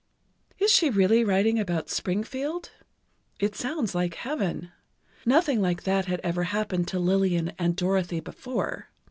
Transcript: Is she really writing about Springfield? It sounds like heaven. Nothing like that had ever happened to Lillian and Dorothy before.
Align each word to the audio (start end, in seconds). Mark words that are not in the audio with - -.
Is 0.57 0.71
she 0.71 0.89
really 0.89 1.23
writing 1.23 1.59
about 1.59 1.91
Springfield? 1.91 2.71
It 3.39 3.55
sounds 3.55 3.93
like 3.93 4.15
heaven. 4.15 4.71
Nothing 5.27 5.61
like 5.61 5.83
that 5.83 6.05
had 6.07 6.19
ever 6.23 6.45
happened 6.45 6.87
to 6.87 6.97
Lillian 6.97 7.49
and 7.59 7.75
Dorothy 7.75 8.19
before. 8.19 8.89